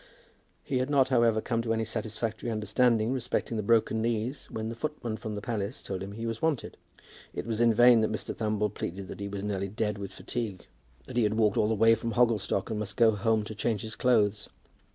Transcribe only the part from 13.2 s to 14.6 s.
to change his clothes.